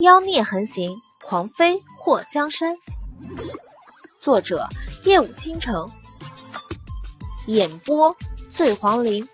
[0.00, 2.76] 妖孽横行，狂妃祸江山。
[4.20, 4.66] 作者：
[5.04, 5.88] 夜舞倾城，
[7.46, 8.16] 演播：
[8.52, 9.28] 醉黄林。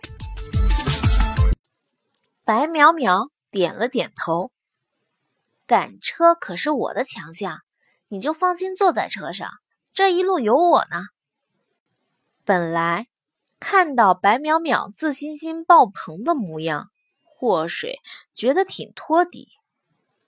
[2.44, 4.52] 白淼淼点了点头。
[5.66, 7.60] 赶车可是我的强项，
[8.08, 9.48] 你就放心坐在车上，
[9.94, 11.04] 这一路有我呢。
[12.44, 13.06] 本来
[13.60, 16.90] 看到白淼淼自信心爆棚的模样，
[17.22, 17.98] 祸水
[18.34, 19.48] 觉得挺托底。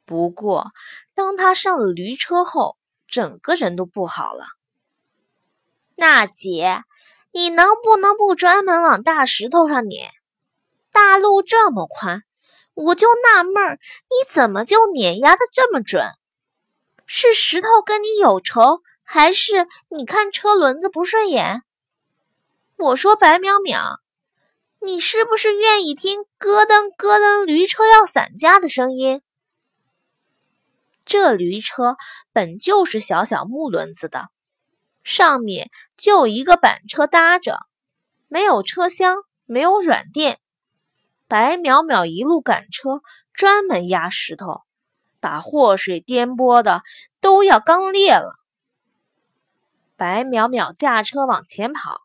[0.05, 0.73] 不过，
[1.15, 4.47] 当他上了驴车后，整个人都不好了。
[5.97, 6.83] 娜姐，
[7.31, 10.11] 你能不能不专门往大石头上碾？
[10.91, 12.23] 大路这么宽，
[12.75, 13.79] 我就纳闷儿，
[14.11, 16.05] 你怎么就碾压的这么准？
[17.07, 21.63] 是石头跟你有仇，还是你看车轮子不顺眼？
[22.77, 23.99] 我说白淼淼，
[24.81, 29.23] 你是不是愿意听咯噔咯噔驴车要散架的声音？
[31.05, 31.97] 这驴车
[32.33, 34.29] 本就是小小木轮子的，
[35.03, 37.59] 上面就一个板车搭着，
[38.29, 40.39] 没有车厢，没有软垫。
[41.29, 43.01] 白淼淼一路赶车，
[43.33, 44.63] 专门压石头，
[45.19, 46.83] 把祸水颠簸的
[47.21, 48.35] 都要刚裂了。
[49.97, 52.03] 白淼淼驾车往前跑，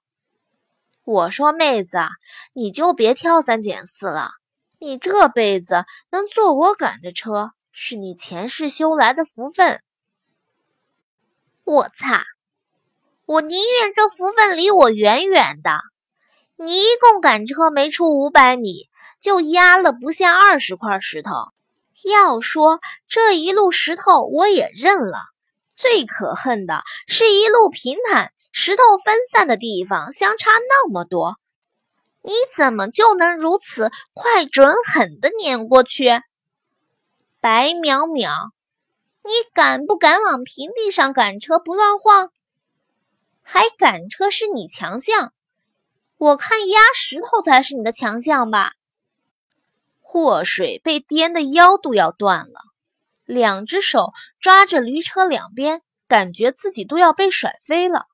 [1.03, 1.98] 我说：“妹子，
[2.53, 4.31] 你就别挑三拣四了，
[4.80, 9.83] 你这辈子能坐我赶的车。”是你前世修来的福分。
[11.64, 12.23] 我擦！
[13.28, 15.81] 我宁愿这福分离我远远的。
[16.56, 18.89] 你一共赶车没出五百米，
[19.22, 21.31] 就压了不下二十块石头。
[22.03, 25.19] 要说这一路石头我也认了，
[25.75, 31.36] 最可恨的是一路平坦，石头分散的地方相差那么多。
[32.23, 36.23] 你怎么就能如此快、准、狠的碾过去？
[37.40, 38.50] 白淼淼，
[39.24, 42.32] 你敢不敢往平地上赶车不乱晃？
[43.44, 45.34] 还赶车是你强项，
[46.18, 48.74] 我看压石头才是你的强项吧。
[50.00, 52.62] 祸水被颠的腰都要断了，
[53.24, 58.08] 两只手抓着驴车两边，感觉自己都要被甩飞了。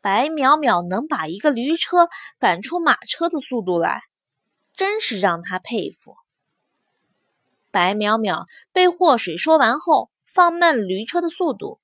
[0.00, 2.08] 白淼淼能把一个驴车
[2.40, 4.02] 赶出马车的速度来，
[4.74, 6.16] 真是让他佩服。
[7.72, 11.80] 白淼淼被祸水说完后，放慢驴车的速度。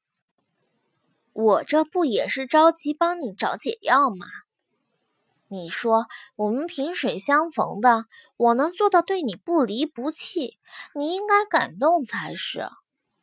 [1.32, 4.26] 我这不也是着急帮你找解药吗？
[5.48, 6.06] 你说
[6.36, 8.04] 我们萍水相逢的，
[8.36, 10.58] 我能做到对你不离不弃，
[10.94, 12.68] 你应该感动才是。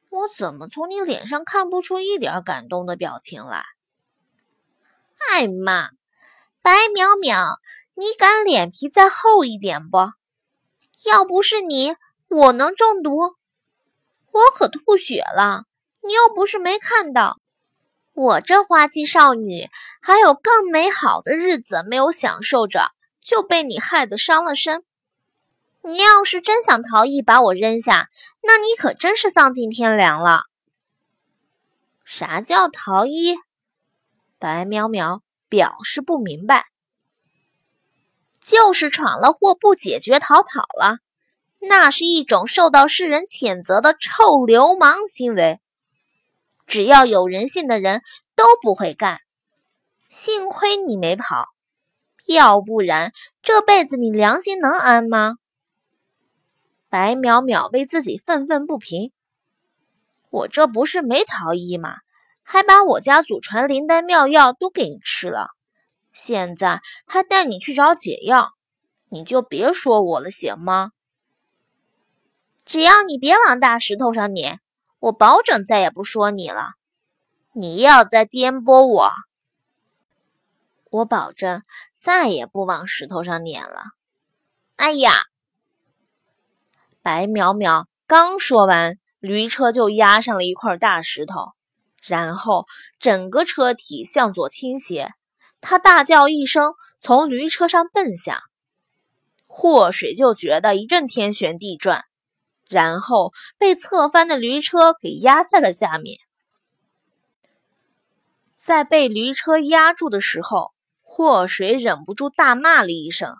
[0.10, 3.64] 我怎么从你脸上看不出一点感动的表情来？
[5.30, 5.90] 哎妈，
[6.64, 7.58] 白淼淼，
[7.94, 9.98] 你敢脸皮再厚一点不？
[11.04, 11.96] 要不是你。
[12.28, 13.36] 我能中毒，
[14.32, 15.66] 我可吐血了。
[16.02, 17.40] 你又不是没看到，
[18.14, 19.70] 我这花季少女
[20.02, 22.92] 还有更美好的日子没有享受着，
[23.22, 24.84] 就被你害得伤了身。
[25.82, 28.10] 你要是真想逃逸，把我扔下，
[28.42, 30.42] 那你可真是丧尽天良了。
[32.04, 33.38] 啥叫逃逸？
[34.38, 36.66] 白淼淼表示不明白，
[38.42, 41.00] 就是闯了祸不解决，逃跑了。
[41.68, 45.60] 那是一种受到世人谴责的臭流氓行为，
[46.68, 48.02] 只要有人性的人
[48.36, 49.20] 都不会干。
[50.10, 51.48] 幸亏你没跑，
[52.28, 53.12] 要不然
[53.42, 55.36] 这辈子你良心能安吗？
[56.90, 59.12] 白淼淼为自己愤愤不平。
[60.30, 61.98] 我这不是没逃逸吗？
[62.44, 65.48] 还把我家祖传灵丹妙药都给你吃了，
[66.14, 68.52] 现在还带你去找解药，
[69.10, 70.92] 你就别说我了，行吗？
[72.66, 74.60] 只要你别往大石头上碾，
[75.00, 76.72] 我保准再也不说你了。
[77.54, 79.10] 你要再颠簸我，
[80.90, 81.62] 我保证
[82.00, 83.84] 再也不往石头上碾了。
[84.78, 85.14] 哎呀！
[87.02, 91.54] 白淼淼刚说完，驴车就压上了一块大石头，
[92.02, 92.66] 然后
[93.00, 95.14] 整个车体向左倾斜。
[95.62, 98.42] 他大叫一声，从驴车上奔下，
[99.46, 102.06] 祸水就觉得一阵天旋地转。
[102.70, 106.20] 然后被侧翻的驴车给压在了下面。
[108.58, 110.74] 在被驴车压住的时候，
[111.04, 113.38] 祸水忍不住大骂了一声：“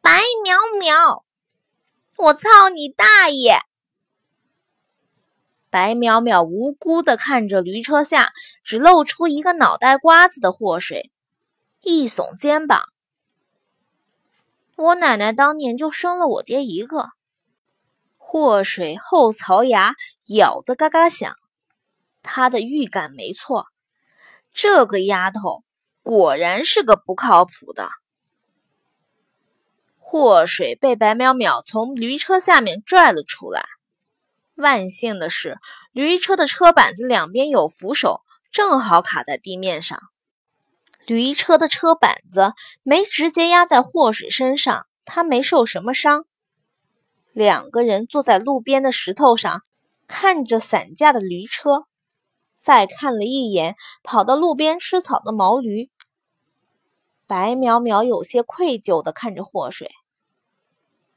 [0.00, 1.24] 白淼淼，
[2.16, 3.58] 我操你大爷！”
[5.68, 11.10] 白淼淼无辜的看着驴车下只露出一个脑袋瓜子的祸水，
[11.82, 12.84] 一耸肩膀
[14.76, 17.10] ：“我奶奶当年就生了我爹一个。”
[18.30, 19.94] 祸水后槽牙
[20.28, 21.32] 咬得嘎嘎响，
[22.22, 23.64] 他的预感没错，
[24.52, 25.64] 这个丫头
[26.02, 27.88] 果然是个不靠谱的。
[29.96, 33.64] 祸水被白淼淼从驴车下面拽了出来。
[34.56, 35.56] 万幸的是，
[35.92, 38.20] 驴车的车板子两边有扶手，
[38.52, 39.98] 正好卡在地面上。
[41.06, 42.52] 驴车的车板子
[42.82, 46.26] 没直接压在祸水身上，他没受什么伤。
[47.38, 49.62] 两个人坐在路边的石头上，
[50.08, 51.84] 看着散架的驴车，
[52.60, 55.88] 再看了一眼跑到路边吃草的毛驴。
[57.28, 59.88] 白淼淼有些愧疚地看着祸水，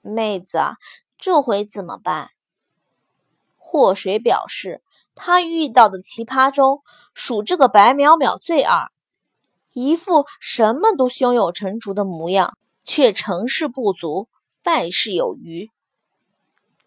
[0.02, 0.60] 妹子，
[1.18, 2.30] 这回怎么办？
[3.58, 4.84] 祸水表示，
[5.16, 6.84] 他遇到的奇葩中，
[7.16, 8.92] 属这个白淼淼最二，
[9.74, 14.30] 一副什么都胸有成竹的模样，却成事不足，
[14.62, 15.72] 败事有余。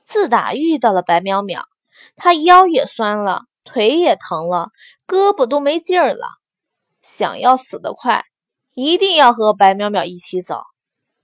[0.05, 1.65] 自打遇到了白淼淼，
[2.17, 4.71] 他腰也酸了，腿也疼了，
[5.07, 6.27] 胳膊都没劲儿了，
[7.01, 8.25] 想要死得快。
[8.75, 10.63] 一定要和白淼淼一起走，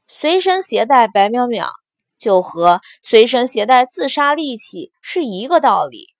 [0.07, 1.69] 随身携带白淼淼，
[2.17, 6.15] 就和随身携带自杀利器是一个道理，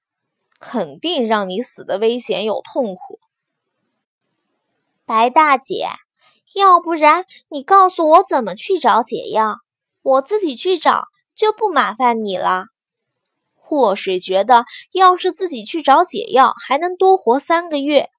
[0.59, 3.21] 肯定让你死的危险有痛苦。
[5.07, 5.89] 白大姐，
[6.55, 9.59] 要不然你告诉我怎么去找解药，
[10.03, 11.05] 我自己去找
[11.41, 12.67] 就不麻烦你了。
[13.55, 18.11] 祸水觉得，要是自己去找解药，还能多活三个月；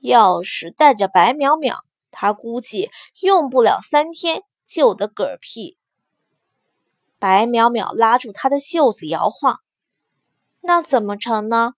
[0.00, 1.76] 要是带着白淼淼，
[2.10, 5.78] 他估计用不了三天就得嗝屁。
[7.20, 9.60] 白淼淼拉住他的袖子摇晃
[10.60, 11.74] ：“那怎么成呢？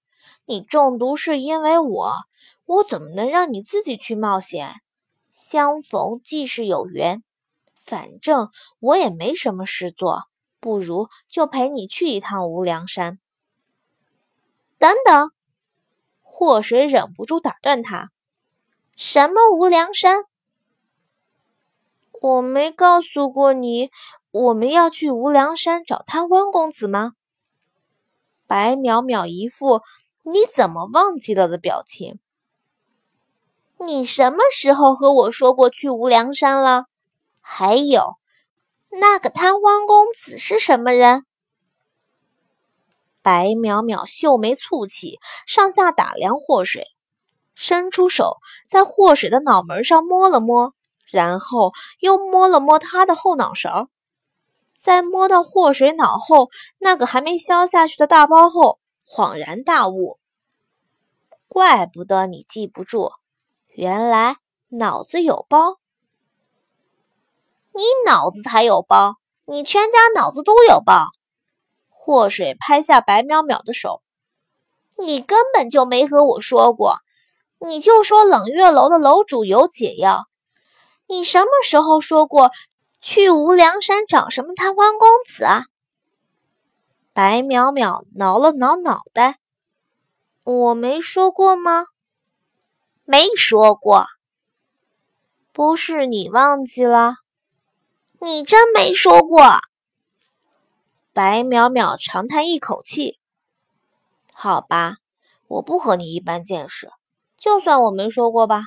[0.46, 2.14] 你中毒是因为我，
[2.64, 4.80] 我怎么能让你自己去冒险？
[5.30, 7.22] 相逢即是有缘，
[7.84, 8.48] 反正
[8.80, 10.22] 我也没什么事做，
[10.62, 13.18] 不如就陪你去一趟无量山。”
[14.78, 15.32] 等等，
[16.22, 18.10] 祸水忍不住打断他。
[18.96, 20.24] 什么无量山？
[22.20, 23.90] 我没告诉过你，
[24.30, 27.14] 我们要去无量山找贪官公子吗？
[28.46, 29.80] 白淼淼一副
[30.22, 32.20] 你怎么忘记了的表情。
[33.78, 36.84] 你什么时候和我说过去无量山了？
[37.40, 38.16] 还有，
[38.94, 41.24] 那个贪官公子是什么人？
[43.22, 46.84] 白淼淼秀眉蹙起，上下打量祸水。
[47.54, 50.74] 伸出手，在祸水的脑门上摸了摸，
[51.10, 53.88] 然后又摸了摸他的后脑勺。
[54.80, 60.18] 在摸到祸水脑后那个还没消下去的大包后，恍然大悟：
[61.46, 63.12] 怪不得你记不住，
[63.68, 64.36] 原来
[64.68, 65.81] 脑子有包。
[67.74, 71.06] 你脑子才有包，你全家脑子都有包。
[71.88, 74.02] 祸水拍下白淼淼的手
[74.98, 76.96] ：“你根本就没和我说过。”
[77.64, 80.24] 你就说冷月楼的楼主有解药，
[81.06, 82.50] 你什么时候说过
[83.00, 85.66] 去无量山找什么贪官公子啊？
[87.12, 89.38] 白淼淼挠了挠脑袋，
[90.42, 91.86] 我没说过吗？
[93.04, 94.06] 没说过，
[95.52, 97.14] 不是你忘记了？
[98.24, 99.42] 你真没说过。
[101.12, 103.18] 白淼淼长叹一口气，
[104.32, 104.98] 好吧，
[105.48, 106.88] 我不和你一般见识。
[107.36, 108.66] 就算我没说过吧。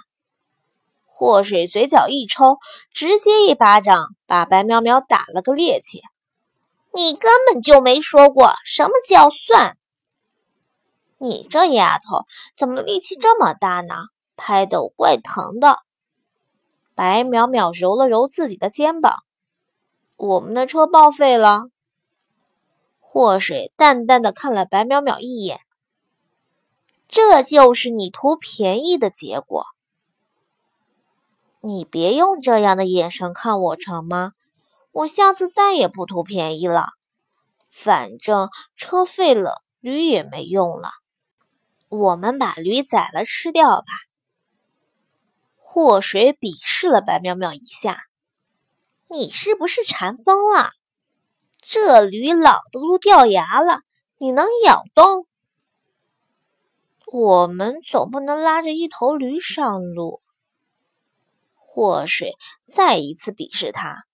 [1.05, 2.57] 祸水嘴角一抽，
[2.91, 6.01] 直接一巴掌把白淼淼打了个趔趄。
[6.91, 9.77] 你根本就没说过什么叫算。
[11.17, 12.25] 你这丫头
[12.57, 13.95] 怎么力气这么大呢？
[14.35, 15.79] 拍的我怪疼的。
[16.93, 19.23] 白淼淼揉了揉自己的肩膀。
[20.15, 21.65] 我们的车报废了。
[22.99, 25.59] 祸水淡淡的看了白淼淼一眼。
[27.07, 29.65] 这就是你图便宜的结果。
[31.61, 34.33] 你别用这样的眼神看我成吗？
[34.91, 36.89] 我下次再也不图便宜了。
[37.69, 40.91] 反正车废了，驴也没用了。
[41.89, 43.85] 我们把驴宰了吃掉吧。
[45.55, 48.03] 祸水鄙视了白淼淼一下
[49.09, 50.71] ：“你是不是馋疯了？
[51.61, 53.81] 这驴老的都掉牙了，
[54.17, 55.27] 你能咬动？”
[57.11, 60.21] 我们总不能拉着一头驴上路。
[61.55, 62.33] 祸水
[62.63, 64.05] 再一次鄙视他，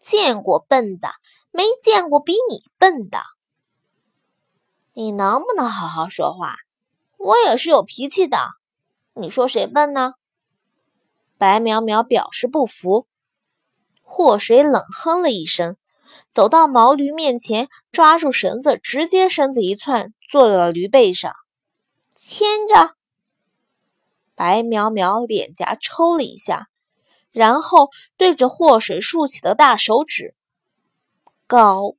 [0.00, 1.10] 见过笨的，
[1.50, 3.20] 没见过比你笨的。
[4.94, 6.56] 你能不能好好说话？
[7.18, 8.38] 我也是有脾气的。
[9.14, 10.14] 你说谁笨呢？
[11.36, 13.06] 白淼淼表示不服。
[14.10, 15.76] 祸水冷哼了一声，
[16.32, 21.32] 走到毛驴面前，抓住绳子，直接身子一窜，坐到了驴背上，
[22.16, 22.94] 牵着。
[24.34, 26.68] 白苗苗脸颊抽了一下，
[27.30, 30.34] 然后对着祸水竖起了大手指。
[31.46, 31.94] 高。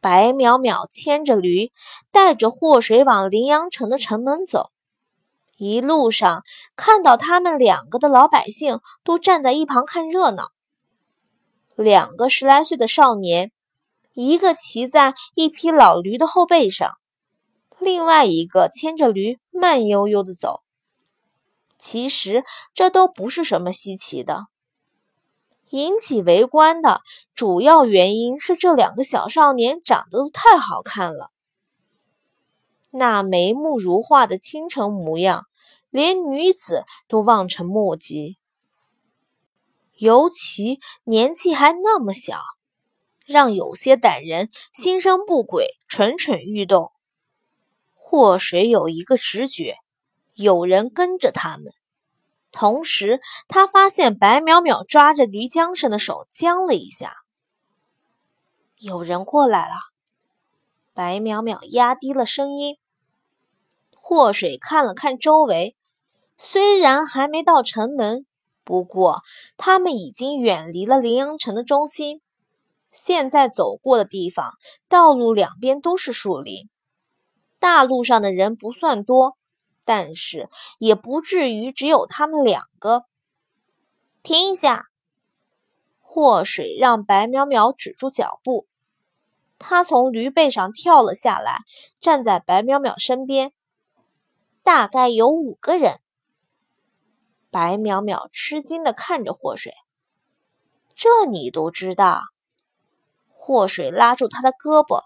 [0.00, 1.72] 白淼淼牵着驴，
[2.10, 4.70] 带着祸水往临阳城的城门走。
[5.56, 6.44] 一路上
[6.76, 10.50] 看到他们两个的老百姓都站在一旁看热闹。
[11.74, 13.52] 两个十来岁的少年，
[14.14, 16.92] 一个骑在一匹老驴的后背上，
[17.78, 20.62] 另外一个牵着驴慢悠悠的走。
[21.78, 24.46] 其实这都不是什么稀奇的。
[25.70, 27.02] 引起围观的
[27.34, 31.30] 主要原因是这两个小少年长得都太好看了，
[32.96, 35.46] 那眉目如画的倾城模样，
[35.90, 38.38] 连女子都望尘莫及。
[39.96, 42.38] 尤其年纪还那么小，
[43.24, 46.92] 让有些歹人心生不轨，蠢蠢欲动。
[47.94, 49.76] 祸水有一个直觉，
[50.34, 51.72] 有人跟着他们。
[52.52, 57.14] 同时，他发现白淼淼抓着驴缰绳的手僵了一下。
[58.78, 59.74] 有人过来了。
[60.94, 62.78] 白淼淼压低了声音。
[64.08, 65.74] 祸水看了看周围，
[66.38, 68.24] 虽然还没到城门。
[68.62, 69.22] 不过，
[69.56, 72.20] 他们已经远离了临阳城的中心。
[72.92, 74.52] 现在走过的地方，
[74.88, 76.68] 道路两边都是树林。
[77.58, 79.36] 大路上的人不算多，
[79.84, 80.48] 但是
[80.78, 83.06] 也不至于只有他们两个。
[84.22, 84.84] 停一下！
[85.98, 88.68] 祸水让白淼淼止住脚步。
[89.58, 91.62] 他从驴背上跳了下来，
[92.00, 93.52] 站在白淼淼身边。
[94.66, 96.00] 大概有五个人。
[97.52, 99.72] 白淼淼吃惊的看着祸水，
[100.92, 102.22] 这你都知道？
[103.28, 105.04] 祸水拉住他的胳膊，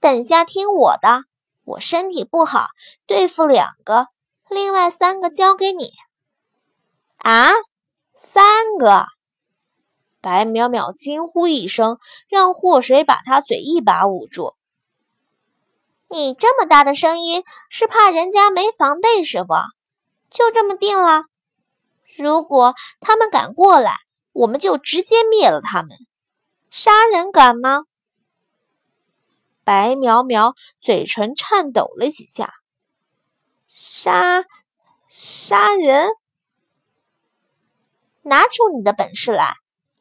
[0.00, 1.24] 等下听我的，
[1.64, 2.68] 我身体不好，
[3.06, 4.06] 对付两个，
[4.48, 5.92] 另外三个交给你。
[7.18, 7.50] 啊，
[8.14, 9.04] 三个！
[10.22, 14.55] 白淼淼惊呼一声，让祸水把他嘴一把捂住。
[16.08, 19.54] 你这么大的声音，是怕人家没防备是不？
[20.30, 21.24] 就这么定了。
[22.16, 23.96] 如果他们敢过来，
[24.32, 25.90] 我们就直接灭了他们。
[26.70, 27.84] 杀人敢吗？
[29.64, 32.54] 白苗苗嘴唇颤抖了几下。
[33.66, 34.44] 杀
[35.08, 36.08] 杀人？
[38.22, 39.54] 拿出你的本事来，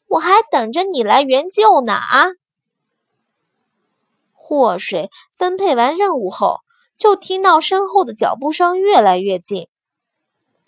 [0.08, 1.94] 我还等着你来援救呢！
[1.94, 2.28] 啊！
[4.48, 6.60] 祸水分配完任务后，
[7.00, 9.68] 就听到身后的脚步声越来越近。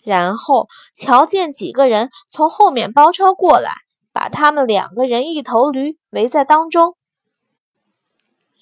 [0.02, 3.70] 然后瞧见几个人从后面包抄过来，
[4.12, 6.96] 把他们两个人一头驴围在当中。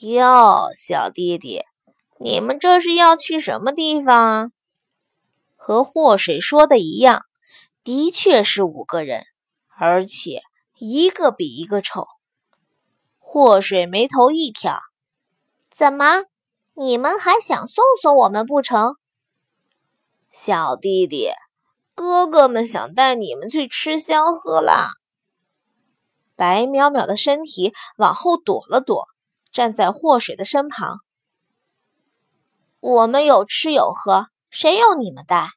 [0.00, 1.62] 哟，小弟弟，
[2.20, 4.48] 你们这是要去什么地方啊？
[5.56, 7.22] 和祸水说的一样，
[7.82, 9.24] 的确是五个人，
[9.78, 10.42] 而且
[10.78, 12.06] 一个比一个丑。
[13.18, 14.78] 祸水眉头一挑
[15.76, 16.24] ：“怎么，
[16.72, 18.96] 你们还想送送我们不成？”
[20.32, 21.28] 小弟弟，
[21.94, 24.92] 哥哥们想带你们去吃香喝辣。
[26.34, 29.04] 白淼淼的身体往后躲了躲，
[29.52, 31.00] 站在祸水的身旁。
[32.80, 35.50] 我们有吃有喝，谁用你们带？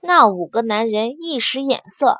[0.00, 2.18] 那五个男人一使眼色。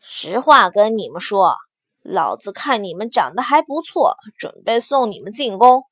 [0.00, 1.56] 实话跟你们说，
[2.02, 5.84] 老子看你们长得还不错，准备送你们进宫。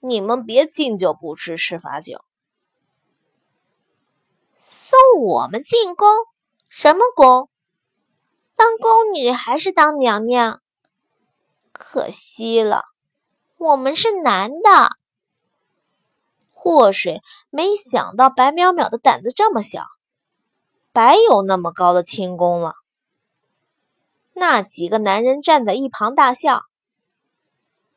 [0.00, 2.24] 你们别敬酒不吃吃罚酒。
[4.58, 6.08] 送我们进宫？
[6.68, 7.48] 什么宫？
[8.54, 10.60] 当宫女还是当娘娘？
[11.72, 12.84] 可惜了，
[13.56, 14.96] 我们是男的。
[16.52, 19.84] 祸水没想到白淼淼的胆子这么小，
[20.92, 22.74] 白有那么高的轻功了。
[24.38, 26.62] 那几个男人站在一旁大笑：“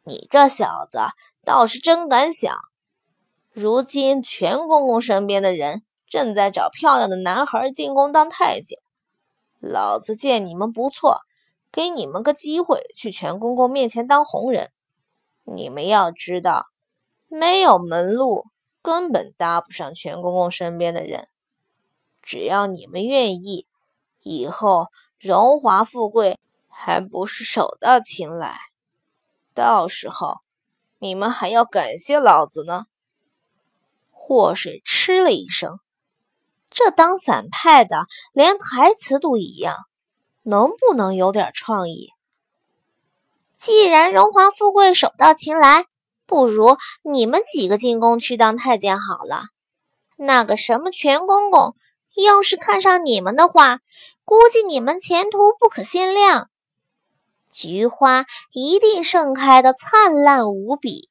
[0.03, 0.99] 你这小子
[1.45, 2.51] 倒是真敢想！
[3.51, 8.79] 如今全公公身边的人……”正在找漂亮的男孩进宫当太监，
[9.59, 11.19] 老子见你们不错，
[11.71, 14.71] 给你们个机会去全公公面前当红人。
[15.43, 16.65] 你们要知道，
[17.27, 18.45] 没有门路，
[18.81, 21.27] 根本搭不上全公公身边的人。
[22.23, 23.67] 只要你们愿意，
[24.21, 24.87] 以后
[25.19, 28.57] 荣华富贵还不是手到擒来。
[29.53, 30.37] 到时候，
[30.97, 32.85] 你们还要感谢老子呢。
[34.11, 35.79] 祸水嗤了一声。
[36.69, 39.75] 这当反派的连台词都一样，
[40.43, 42.11] 能不能有点创意？
[43.57, 45.85] 既然荣华富贵手到擒来，
[46.25, 49.47] 不如你们几个进宫去当太监好了。
[50.15, 51.75] 那个什么全公公，
[52.15, 53.79] 要是看上你们的话，
[54.29, 56.51] 估计你们前途不可限量。
[57.49, 61.09] 菊花一定盛开的灿烂无比。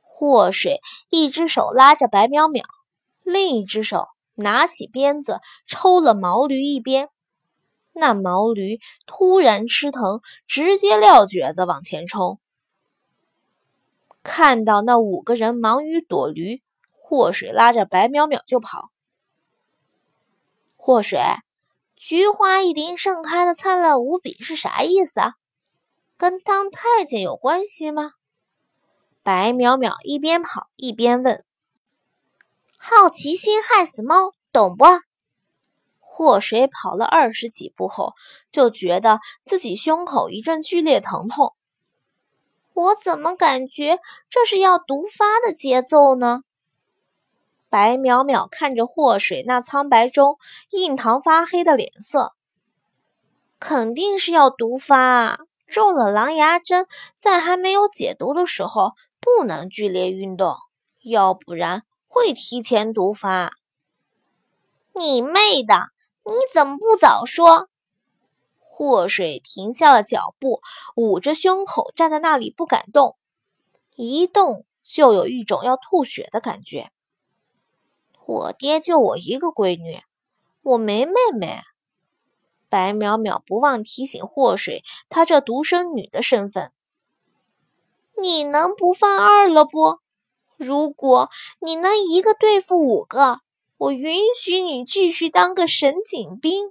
[0.00, 2.64] 祸水一只手拉着白淼淼，
[3.22, 7.10] 另一只手拿起鞭子抽了毛驴一鞭。
[7.92, 12.40] 那毛驴突然吃疼，直接撂蹶子往前冲。
[14.24, 18.90] 看到那五个人忙于躲驴，祸水拉着白淼淼就跑。
[20.74, 21.20] 祸水，
[22.04, 25.34] 菊花一定盛开的灿烂无比是啥意思啊？
[26.18, 28.14] 跟当太监有关系吗？
[29.22, 31.44] 白淼淼一边跑一边问。
[32.76, 34.84] 好奇心害死猫，懂不？
[36.00, 38.14] 祸水跑了二十几步后，
[38.50, 41.54] 就觉得自己胸口一阵剧烈疼痛。
[42.74, 46.42] 我怎么感觉这是要毒发的节奏呢？
[47.72, 50.36] 白淼淼看着祸水那苍白中
[50.68, 52.34] 印堂发黑的脸色，
[53.58, 55.38] 肯定是要毒发！
[55.66, 56.86] 中了狼牙针，
[57.16, 60.54] 在还没有解毒的时候不能剧烈运动，
[61.02, 63.52] 要不然会提前毒发。
[64.92, 65.86] 你妹的！
[66.26, 67.70] 你怎么不早说？
[68.58, 70.60] 祸水停下了脚步，
[70.94, 73.16] 捂着胸口站在那里不敢动，
[73.94, 76.92] 一动就有一种要吐血的感觉。
[78.26, 80.02] 我爹就我一个闺女，
[80.62, 81.60] 我没妹妹。
[82.68, 86.72] 白淼淼不忘提醒祸水，她这独生女的身份。
[88.20, 89.98] 你能不犯二了不？
[90.56, 93.40] 如果你能一个对付五个。
[93.78, 96.70] 我允许你继续当个神警兵。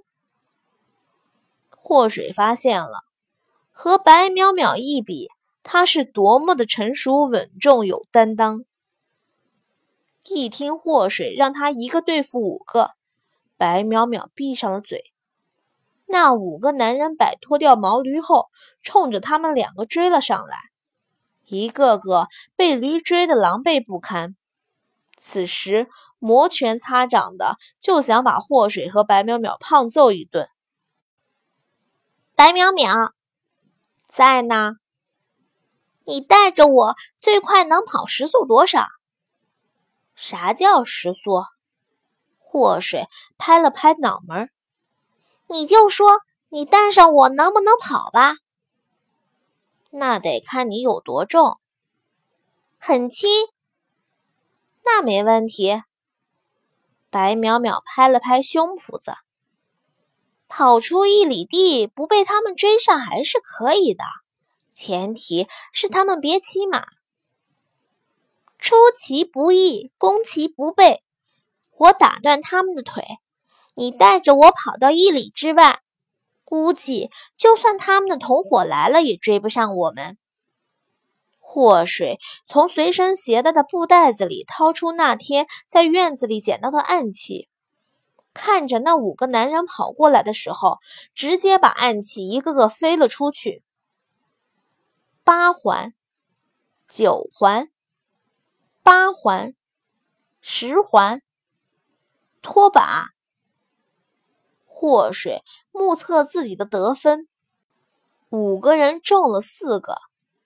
[1.68, 3.04] 祸水发现了，
[3.70, 5.28] 和白淼淼一比，
[5.62, 8.64] 他是多么的成熟稳重有担当。
[10.24, 12.90] 一听祸水让他一个对付五个，
[13.56, 15.12] 白淼淼闭上了嘴。
[16.06, 18.48] 那五个男人摆脱掉毛驴后，
[18.82, 20.56] 冲着他们两个追了上来，
[21.46, 24.36] 一个个被驴追得狼狈不堪。
[25.18, 25.88] 此时。
[26.24, 30.48] 摩拳擦掌的，就想把祸水和白淼淼胖揍一顿。
[32.36, 33.10] 白淼淼
[34.08, 34.74] 在呢，
[36.04, 38.86] 你带着我最快能跑时速多少？
[40.14, 41.44] 啥叫时速？
[42.38, 43.06] 祸水
[43.38, 44.50] 拍了拍脑门
[45.46, 46.20] 你就说
[46.50, 48.34] 你带上我能不能跑吧？
[49.90, 51.58] 那得看你有多重。
[52.78, 53.28] 很轻，
[54.84, 55.82] 那没问题。
[57.10, 59.14] 白淼淼拍了拍胸脯子，
[60.48, 64.04] 跑出一里地不被他们追上还是可以的，
[64.72, 66.86] 前提是他们别骑马。
[68.62, 71.02] 出其不意，攻其不备，
[71.76, 73.02] 我打断他们的腿，
[73.74, 75.80] 你带着我跑到一里之外，
[76.44, 80.16] 估计就算他们的同伙来了也追不上我们。
[81.40, 87.48] 祸水从随身携带的布袋子里掏出那天在院子里捡到的暗器，
[88.32, 90.78] 看着那五个男人跑过来的时候，
[91.16, 93.64] 直接把暗器一个个飞了出去。
[95.24, 95.94] 八环、
[96.88, 97.71] 九环、
[98.84, 99.54] 八环、
[100.40, 101.22] 十环，
[102.42, 103.10] 拖把。
[104.66, 107.28] 祸水目测自己的得分，
[108.30, 109.98] 五个人中了四个。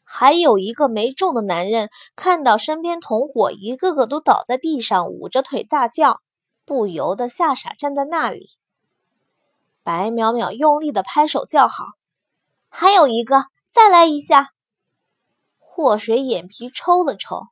[0.04, 6.20] 还有一个没中的男人，看到身边同伙一个个都倒在地上，捂着腿大叫，
[6.66, 8.50] 不由得吓傻站在那里。
[9.82, 11.86] 白淼淼用力的拍手叫好
[12.68, 14.50] ：“还有一个，再来一下！”
[15.58, 17.46] 祸水眼皮抽了抽：“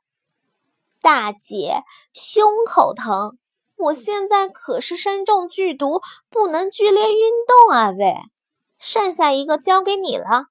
[1.05, 3.37] 大姐，胸口疼，
[3.75, 7.91] 我现在可是身中剧毒，不能剧烈运动啊！
[7.91, 8.15] 喂，
[8.79, 10.47] 剩下一个交给你了。”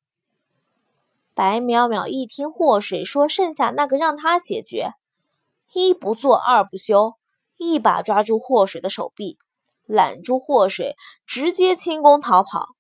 [1.34, 4.92] 白淼淼一听祸水说剩下那个让他解决，
[5.72, 7.14] 一不做二不休，
[7.56, 9.36] 一把抓住祸水的手臂，
[9.86, 10.94] 揽住祸水，
[11.26, 12.76] 直接轻功逃跑。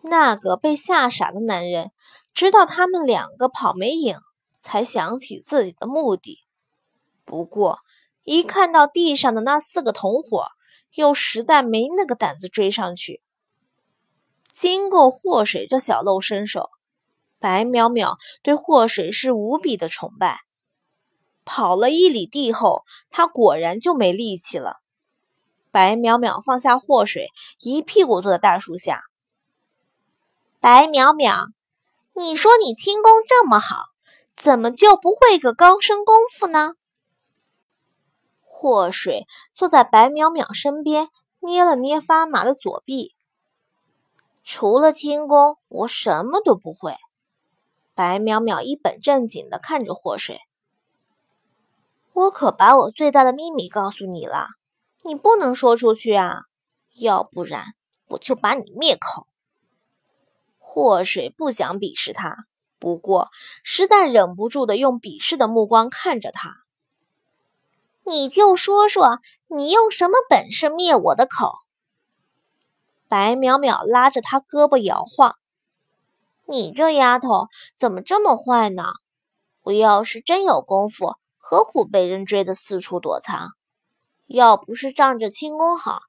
[0.00, 1.90] 那个被吓傻的男人，
[2.32, 4.16] 直到他们两个跑没影，
[4.60, 6.38] 才想起自己的目的。
[7.24, 7.80] 不过
[8.24, 10.46] 一看到地上的那四个同伙，
[10.94, 13.22] 又实在没那个胆子追上去。
[14.52, 16.70] 经过祸水这小露身手，
[17.38, 20.40] 白淼淼对祸水是无比的崇拜。
[21.44, 24.78] 跑了一里地后，他果然就没力气了。
[25.70, 27.28] 白淼淼放下祸水，
[27.60, 29.02] 一屁股坐在大树下。
[30.60, 31.52] 白淼淼，
[32.14, 33.84] 你说你轻功这么好，
[34.40, 36.74] 怎么就不会个高深功夫呢？
[38.40, 41.08] 祸水坐在白淼淼身边，
[41.40, 43.14] 捏了捏发麻的左臂。
[44.42, 46.94] 除了轻功，我什么都不会。
[47.94, 50.38] 白淼淼一本正经地看着祸水。
[52.12, 54.48] 我可把我最大的秘密告诉你了，
[55.02, 56.42] 你不能说出去啊，
[56.96, 57.74] 要不然
[58.08, 59.26] 我就把你灭口。
[60.58, 62.46] 祸水不想鄙视他，
[62.78, 63.28] 不过
[63.62, 66.56] 实在忍不住的用鄙视的目光看着他。
[68.04, 71.52] 你就说说，你用什么本事灭我的口？
[73.06, 75.36] 白淼淼拉着他胳膊摇晃。
[76.46, 78.92] 你这丫头怎么这么坏呢？
[79.62, 83.50] 我要是真有功夫，何苦被人追得四处躲藏？
[84.26, 86.00] 要不是仗着轻功好，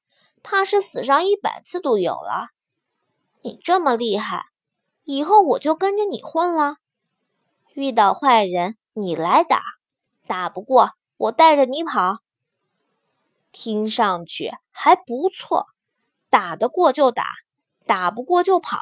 [0.41, 2.47] 怕是死上一百次都有了。
[3.41, 4.45] 你这么厉害，
[5.09, 6.75] 以后我就跟着你混了。
[7.73, 9.63] 遇到坏人，你来打，
[10.27, 10.91] 打不过。
[11.17, 12.19] 我带着你跑，
[13.51, 15.65] 听上去还不错。
[16.29, 17.23] 打得过就打，
[17.87, 18.77] 打不过就跑。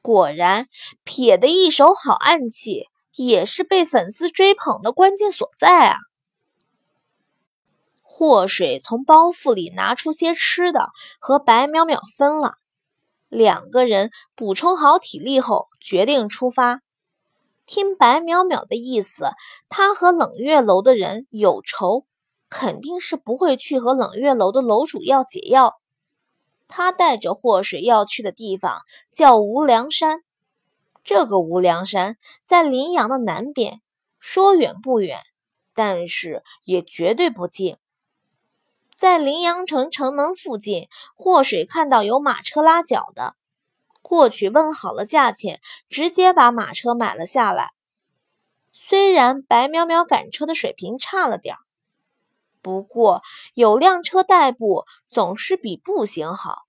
[0.00, 0.66] 果然，
[1.04, 5.98] 撇的一手好暗器，也是被粉丝追捧的关键所在啊！
[8.00, 10.88] 祸水从包袱里拿出些吃的，
[11.18, 12.54] 和白淼淼分了。
[13.28, 16.80] 两个人补充好体力后，决定出发。
[17.66, 19.32] 听白淼淼的意思，
[19.68, 22.06] 他和冷月楼的人有仇，
[22.48, 25.78] 肯定是不会去和冷月楼的楼主要解药。
[26.66, 30.22] 他带着祸水要去的地方叫无量山，
[31.04, 33.80] 这个无量山在临阳的南边，
[34.18, 35.18] 说远不远，
[35.74, 37.76] 但是也绝对不近。
[38.98, 43.36] 在临阳城城门附近，祸水看到有马车拉脚的。
[44.02, 47.70] 过去问好了价钱，直接把马车买了下来。
[48.72, 51.60] 虽然白淼淼赶车的水平差了点儿
[52.60, 53.22] 不过
[53.54, 56.62] 有辆车代步总是比步行好。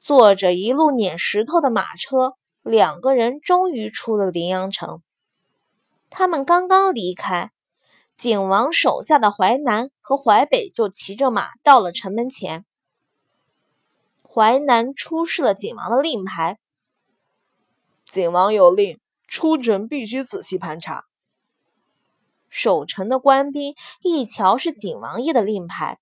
[0.00, 5.02] 坐着一路碾石头的马车，两个人终于出了临阳城。
[6.10, 7.52] 他们刚刚离开，
[8.16, 12.64] 景王手下的淮南和淮北就骑着马到了城门前。
[14.22, 16.58] 淮南出示了景王的令牌。
[18.06, 18.98] 景王有令，
[19.28, 21.04] 出城必须仔细盘查。
[22.48, 25.98] 守城的官兵一瞧是景王爷的令牌，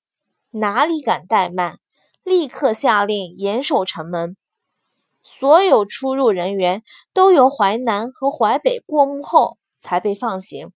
[0.50, 1.80] 哪里敢怠慢，
[2.22, 4.36] 立刻下令严守城门。
[5.20, 10.70] 所有出入人员都由淮南和淮北过目后才被放行。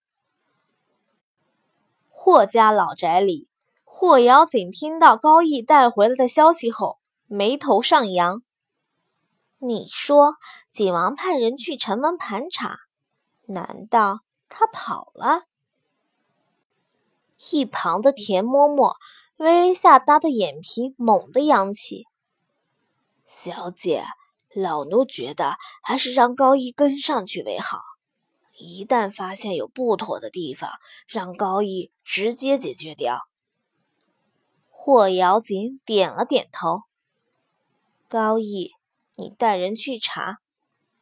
[2.31, 3.49] 霍家老宅里，
[3.85, 6.99] 霍瑶锦听到高义带回来的消息后。
[7.27, 8.43] 眉头上扬。
[9.57, 10.35] 你说
[10.71, 12.77] 景王派人去城门盘查，
[13.47, 15.45] 难道他跑了？
[17.51, 18.97] 一旁的田嬷嬷
[19.39, 22.05] 微微下耷的眼皮猛地扬起。
[23.25, 24.05] 小姐，
[24.55, 27.81] 老奴觉得还是让高义跟上去为好。
[28.59, 30.73] 一旦发现有不妥的地方，
[31.07, 33.21] 让高义直接解决掉。
[34.69, 36.83] 霍瑶锦点了点头。
[38.09, 38.73] 高义，
[39.17, 40.39] 你带人去查，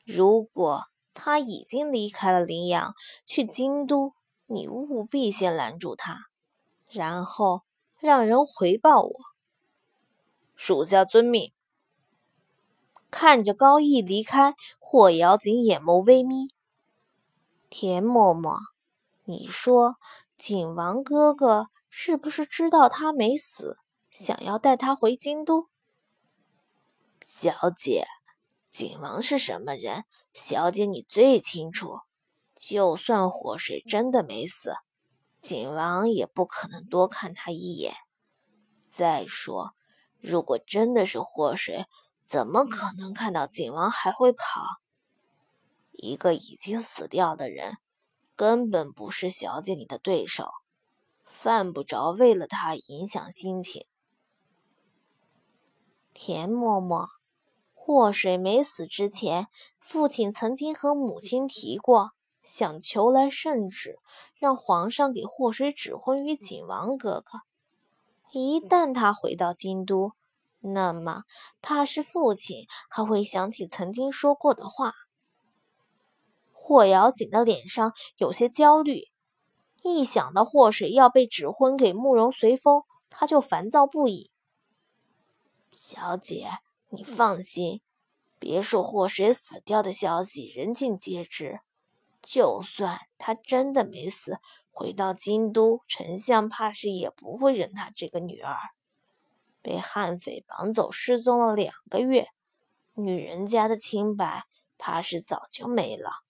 [0.04, 4.12] 如果他已经离开了临阳，去京都，
[4.46, 6.18] 你务必先拦住他，
[6.90, 7.62] 然后
[8.00, 9.14] 让人回报我。
[10.54, 11.52] 属下遵命。
[13.10, 16.48] 看着高义离开，霍瑶锦眼眸微眯。
[17.78, 18.58] 田嬷嬷，
[19.24, 19.96] 你说
[20.38, 23.76] 景王哥哥是不是知道他没死，
[24.08, 25.68] 想要带他回京都？
[27.20, 28.06] 小姐，
[28.70, 30.06] 景王是什么人？
[30.32, 31.98] 小姐你最清楚。
[32.54, 34.72] 就算祸水真的没死，
[35.42, 37.92] 景王也不可能多看他一眼。
[38.88, 39.74] 再说，
[40.18, 41.84] 如果真的是祸水，
[42.24, 44.62] 怎么可能看到景王还会跑？
[45.96, 47.78] 一个已经死掉的人，
[48.34, 50.50] 根本不是小姐你的对手，
[51.24, 53.86] 犯不着为了他影响心情。
[56.12, 57.08] 田嬷嬷。
[57.74, 59.46] 祸水没死之前，
[59.78, 62.10] 父亲曾经和母亲提过，
[62.42, 64.00] 想求来圣旨，
[64.34, 67.42] 让皇上给祸水指婚于景王哥哥。
[68.32, 70.14] 一旦他回到京都，
[70.58, 71.22] 那么
[71.62, 74.92] 怕是父亲还会想起曾经说过的话。
[76.66, 79.04] 霍瑶锦的脸上有些焦虑，
[79.84, 84.32] 一想到霍水要被指婚给慕容随风，他就烦躁不已。
[85.70, 86.48] 小姐，
[86.88, 87.82] 你放心，
[88.40, 91.60] 别说霍水死掉的消息人尽皆知，
[92.20, 94.38] 就算他真的没死，
[94.72, 98.56] 回到京都，丞相怕是也不会认他这个女儿。
[99.62, 102.26] 被悍匪绑走，失踪了两个月，
[102.94, 106.25] 女人家的清白，怕是早就没了。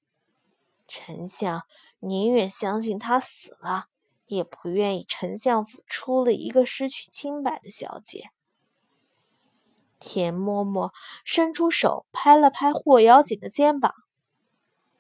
[0.88, 1.62] 丞相
[1.99, 3.87] 宁愿相信他死了，
[4.27, 8.31] 也不愿意丞相府出了一个失去清白的小姐。
[9.99, 10.92] 田嬷嬷
[11.25, 13.92] 伸出手拍了拍霍瑶锦的肩膀：“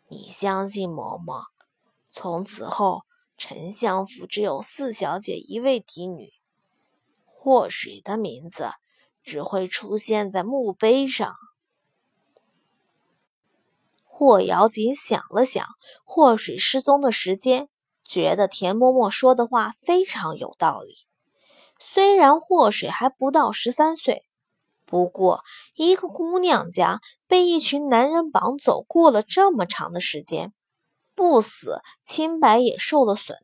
[0.08, 1.44] 你相信嬷嬷，
[2.10, 3.02] 从此后
[3.36, 6.32] 丞相府只有四小姐一位嫡女，
[7.24, 8.70] 祸水的名字
[9.22, 11.36] 只会出现在墓碑上。”
[14.18, 15.62] 霍瑶锦想了想
[16.02, 17.68] 祸水失踪的时间，
[18.02, 20.96] 觉得田嬷嬷说的话非常有道理。
[21.78, 24.24] 虽然祸水还不到十三岁，
[24.86, 30.54] 不过一个姑娘家被一群男人绑走，过了这么长的时间，
[31.14, 33.36] 不死，清白也受了损。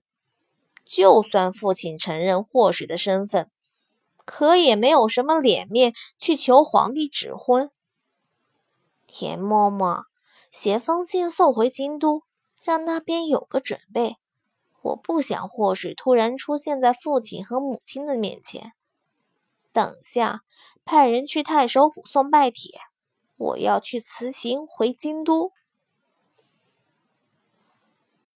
[0.86, 3.50] 就算父亲承认祸水的身份，
[4.24, 7.70] 可也没有什么脸面去求皇帝指婚。
[9.06, 10.04] 田嬷嬷。
[10.52, 12.24] 写封信送回京都，
[12.62, 14.18] 让那边有个准备。
[14.82, 18.74] 我不想祸水突然出现在父亲和母亲的面前。
[19.72, 20.42] 等下
[20.84, 22.78] 派人去太守府送拜帖，
[23.36, 25.52] 我要去辞行回京都。